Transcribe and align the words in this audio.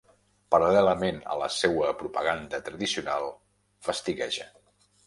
Paral·lelament 0.53 1.19
a 1.35 1.37
la 1.41 1.49
seua 1.57 1.91
propaganda 2.01 2.63
tradicional, 2.71 3.31
fastigueja. 3.91 4.53